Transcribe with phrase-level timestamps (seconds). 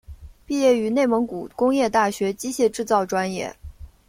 [0.47, 3.55] 毕业于内蒙古工业大学机械制造专业。